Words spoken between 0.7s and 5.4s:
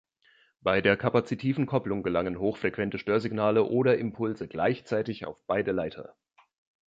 der kapazitiven Kopplung gelangen hochfrequente Störsignale oder Impulse gleichzeitig auf